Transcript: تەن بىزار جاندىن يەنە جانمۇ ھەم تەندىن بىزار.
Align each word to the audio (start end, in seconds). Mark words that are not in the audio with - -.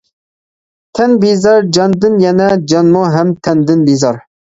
تەن 1.01 1.13
بىزار 1.25 1.69
جاندىن 1.79 2.19
يەنە 2.25 2.51
جانمۇ 2.75 3.07
ھەم 3.19 3.39
تەندىن 3.49 3.89
بىزار. 3.93 4.25